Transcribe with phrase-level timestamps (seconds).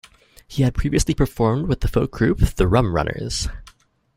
[0.47, 3.47] He had previously performed with the folk group the Rum Runners.